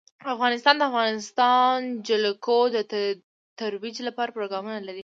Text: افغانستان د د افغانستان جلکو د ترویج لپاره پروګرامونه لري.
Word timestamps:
افغانستان 0.33 0.75
د 0.77 0.79
د 0.83 0.87
افغانستان 0.91 1.75
جلکو 2.07 2.59
د 2.75 2.77
ترویج 3.59 3.97
لپاره 4.07 4.35
پروګرامونه 4.37 4.79
لري. 4.87 4.99